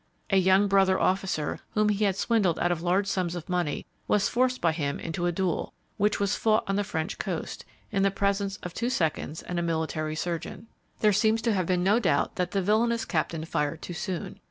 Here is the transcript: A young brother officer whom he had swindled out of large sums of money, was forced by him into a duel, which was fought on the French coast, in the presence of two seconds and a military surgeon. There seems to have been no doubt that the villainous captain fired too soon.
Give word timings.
A 0.31 0.37
young 0.37 0.67
brother 0.67 0.99
officer 0.99 1.59
whom 1.75 1.89
he 1.89 2.05
had 2.05 2.15
swindled 2.15 2.57
out 2.57 2.71
of 2.71 2.81
large 2.81 3.05
sums 3.05 3.35
of 3.35 3.47
money, 3.47 3.85
was 4.07 4.27
forced 4.27 4.59
by 4.59 4.71
him 4.71 4.99
into 4.99 5.27
a 5.27 5.31
duel, 5.31 5.75
which 5.97 6.19
was 6.19 6.35
fought 6.35 6.63
on 6.65 6.75
the 6.75 6.83
French 6.83 7.19
coast, 7.19 7.65
in 7.91 8.01
the 8.01 8.09
presence 8.09 8.57
of 8.63 8.73
two 8.73 8.89
seconds 8.89 9.43
and 9.43 9.59
a 9.59 9.61
military 9.61 10.15
surgeon. 10.15 10.65
There 11.01 11.13
seems 11.13 11.39
to 11.43 11.53
have 11.53 11.67
been 11.67 11.83
no 11.83 11.99
doubt 11.99 12.35
that 12.37 12.49
the 12.49 12.63
villainous 12.63 13.05
captain 13.05 13.45
fired 13.45 13.83
too 13.83 13.93
soon. 13.93 14.39